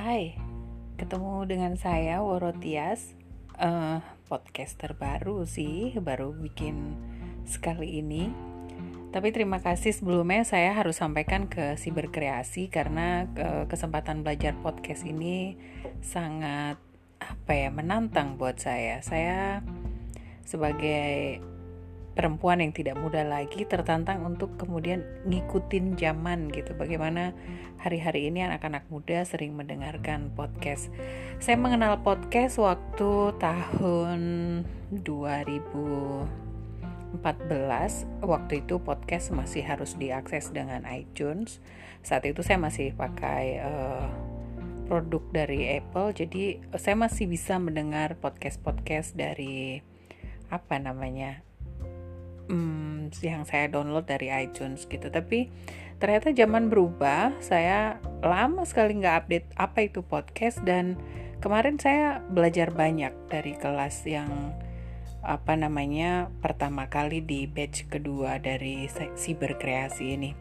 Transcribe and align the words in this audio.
Hai, 0.00 0.32
ketemu 0.96 1.44
dengan 1.44 1.76
saya 1.76 2.24
Worotias. 2.24 3.20
Uh, 3.60 4.00
Podcast 4.32 4.80
terbaru 4.80 5.44
sih, 5.44 5.92
baru 6.00 6.32
bikin 6.32 6.96
sekali 7.44 8.00
ini. 8.00 8.32
Tapi 9.12 9.28
terima 9.28 9.60
kasih 9.60 9.92
sebelumnya 9.92 10.48
saya 10.48 10.72
harus 10.72 11.04
sampaikan 11.04 11.52
ke 11.52 11.76
si 11.76 11.92
berkreasi 11.92 12.72
Karena 12.72 13.28
uh, 13.28 13.68
kesempatan 13.68 14.24
belajar 14.24 14.56
podcast 14.64 15.04
ini 15.04 15.60
sangat 16.00 16.80
apa 17.20 17.52
ya 17.52 17.68
menantang 17.68 18.40
buat 18.40 18.56
saya. 18.56 19.04
Saya 19.04 19.60
sebagai 20.48 21.44
perempuan 22.14 22.58
yang 22.58 22.74
tidak 22.74 22.98
muda 22.98 23.22
lagi 23.22 23.62
tertantang 23.62 24.26
untuk 24.26 24.58
kemudian 24.58 25.06
ngikutin 25.30 25.94
zaman 25.94 26.50
gitu. 26.50 26.74
Bagaimana 26.74 27.32
hari-hari 27.78 28.28
ini 28.28 28.44
anak-anak 28.44 28.90
muda 28.90 29.22
sering 29.22 29.54
mendengarkan 29.54 30.34
podcast. 30.34 30.90
Saya 31.38 31.56
mengenal 31.56 32.02
podcast 32.02 32.58
waktu 32.58 33.38
tahun 33.38 34.20
2014. 34.90 37.14
Waktu 38.26 38.52
itu 38.66 38.74
podcast 38.82 39.30
masih 39.30 39.62
harus 39.62 39.94
diakses 39.94 40.50
dengan 40.50 40.82
iTunes. 40.90 41.62
Saat 42.02 42.26
itu 42.26 42.42
saya 42.42 42.58
masih 42.58 42.90
pakai 42.98 43.62
uh, 43.62 44.10
produk 44.90 45.22
dari 45.30 45.78
Apple, 45.78 46.10
jadi 46.10 46.58
saya 46.74 46.98
masih 46.98 47.30
bisa 47.30 47.62
mendengar 47.62 48.18
podcast-podcast 48.18 49.14
dari 49.14 49.86
apa 50.50 50.82
namanya 50.82 51.46
hmm, 52.50 53.14
yang 53.22 53.46
saya 53.46 53.70
download 53.70 54.10
dari 54.10 54.28
iTunes 54.34 54.90
gitu. 54.90 55.06
Tapi 55.06 55.46
ternyata 56.02 56.34
zaman 56.34 56.66
berubah 56.66 57.38
saya 57.38 58.02
lama 58.24 58.66
sekali 58.66 58.98
nggak 58.98 59.16
update 59.24 59.48
apa 59.54 59.78
itu 59.86 60.00
podcast 60.02 60.58
dan 60.66 60.98
kemarin 61.38 61.78
saya 61.78 62.24
belajar 62.26 62.74
banyak 62.74 63.14
dari 63.30 63.54
kelas 63.54 64.02
yang 64.08 64.56
apa 65.20 65.52
namanya 65.52 66.32
pertama 66.40 66.88
kali 66.88 67.20
di 67.20 67.44
batch 67.44 67.92
kedua 67.92 68.40
dari 68.40 68.88
si 69.14 69.36
berkreasi 69.36 70.04
ini. 70.16 70.32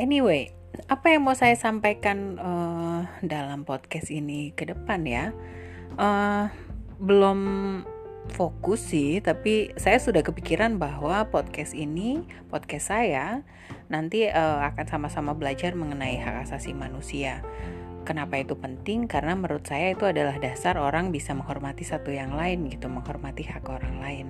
Anyway 0.00 0.60
apa 0.88 1.12
yang 1.12 1.26
mau 1.26 1.36
saya 1.36 1.58
sampaikan 1.58 2.38
uh, 2.40 3.02
dalam 3.20 3.66
podcast 3.68 4.08
ini 4.08 4.54
ke 4.54 4.64
depan 4.70 5.04
ya? 5.04 5.34
Uh, 5.98 6.48
belum 7.02 7.38
fokus 8.28 8.92
sih, 8.92 9.24
tapi 9.24 9.72
saya 9.80 9.96
sudah 9.96 10.20
kepikiran 10.20 10.76
bahwa 10.76 11.26
podcast 11.32 11.72
ini, 11.72 12.28
podcast 12.52 12.92
saya 12.92 13.42
nanti 13.90 14.28
uh, 14.30 14.62
akan 14.70 14.86
sama-sama 14.86 15.34
belajar 15.34 15.74
mengenai 15.74 16.20
hak 16.20 16.46
asasi 16.46 16.76
manusia. 16.76 17.42
Kenapa 18.04 18.40
itu 18.40 18.56
penting? 18.56 19.04
Karena 19.10 19.36
menurut 19.36 19.66
saya 19.68 19.92
itu 19.92 20.08
adalah 20.08 20.40
dasar 20.40 20.80
orang 20.80 21.12
bisa 21.12 21.36
menghormati 21.36 21.84
satu 21.84 22.08
yang 22.08 22.32
lain 22.32 22.70
gitu, 22.72 22.88
menghormati 22.88 23.44
hak 23.44 23.66
orang 23.68 24.00
lain. 24.00 24.26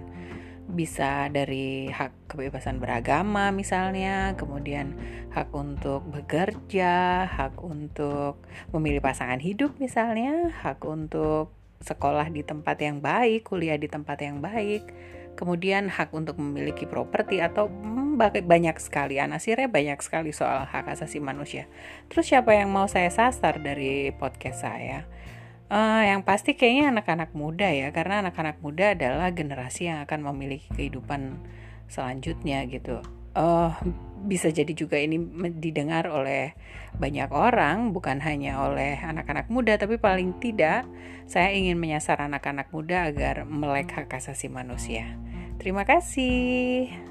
Bisa 0.70 1.30
dari 1.30 1.90
hak 1.90 2.30
kebebasan 2.30 2.82
beragama 2.82 3.50
misalnya, 3.54 4.34
kemudian 4.34 4.94
hak 5.34 5.50
untuk 5.54 6.02
bekerja, 6.10 7.26
hak 7.30 7.62
untuk 7.62 8.42
memilih 8.74 9.02
pasangan 9.02 9.38
hidup 9.38 9.78
misalnya, 9.78 10.50
hak 10.50 10.82
untuk 10.82 11.59
sekolah 11.80 12.28
di 12.28 12.44
tempat 12.44 12.76
yang 12.80 13.00
baik, 13.00 13.48
kuliah 13.48 13.80
di 13.80 13.88
tempat 13.88 14.20
yang 14.20 14.44
baik, 14.44 14.92
kemudian 15.34 15.88
hak 15.88 16.12
untuk 16.12 16.36
memiliki 16.36 16.84
properti 16.84 17.40
atau 17.40 17.72
hmm, 17.72 18.20
banyak 18.20 18.76
sekali 18.76 19.16
anasirnya 19.16 19.64
banyak 19.64 19.96
sekali 20.04 20.30
soal 20.36 20.68
hak 20.68 20.92
asasi 20.92 21.24
manusia. 21.24 21.64
Terus 22.12 22.28
siapa 22.28 22.52
yang 22.52 22.68
mau 22.68 22.84
saya 22.84 23.08
sasar 23.08 23.64
dari 23.64 24.12
podcast 24.12 24.60
saya? 24.60 25.08
Uh, 25.70 26.02
yang 26.02 26.26
pasti 26.26 26.58
kayaknya 26.58 26.90
anak-anak 26.90 27.30
muda 27.32 27.70
ya, 27.70 27.94
karena 27.94 28.26
anak-anak 28.26 28.58
muda 28.58 28.92
adalah 28.92 29.30
generasi 29.30 29.86
yang 29.86 30.02
akan 30.02 30.26
memiliki 30.34 30.66
kehidupan 30.74 31.38
selanjutnya 31.86 32.66
gitu. 32.66 33.00
Uh, 33.30 33.70
bisa 34.20 34.52
jadi 34.52 34.74
juga 34.76 35.00
ini 35.00 35.16
didengar 35.56 36.10
oleh 36.10 36.52
banyak 36.98 37.30
orang, 37.32 37.94
bukan 37.96 38.20
hanya 38.20 38.60
oleh 38.66 38.98
anak-anak 39.00 39.48
muda, 39.48 39.80
tapi 39.80 39.96
paling 39.96 40.36
tidak 40.42 40.84
saya 41.24 41.54
ingin 41.54 41.80
menyasar 41.80 42.20
anak-anak 42.20 42.68
muda 42.74 43.08
agar 43.08 43.48
melek 43.48 43.94
hak 43.94 44.12
asasi 44.12 44.50
manusia. 44.52 45.16
Terima 45.56 45.88
kasih. 45.88 47.09